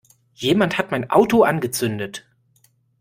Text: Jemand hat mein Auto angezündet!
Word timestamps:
Jemand 0.33 0.79
hat 0.79 0.89
mein 0.89 1.11
Auto 1.11 1.43
angezündet! 1.43 2.25